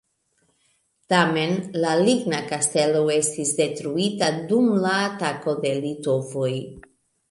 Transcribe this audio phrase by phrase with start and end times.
[1.13, 1.53] Tamen
[1.83, 6.55] la ligna kastelo estis detruita dum la atako de litovoj.